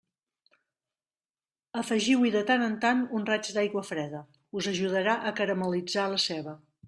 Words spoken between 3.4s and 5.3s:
d'aigua freda; us ajudarà